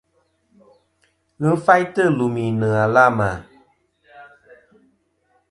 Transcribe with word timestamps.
Ghɨ 1.41 1.51
faytɨ 1.65 2.03
lùmì 2.17 2.43
nɨ̀ 2.59 2.69
àlamà. 2.83 3.29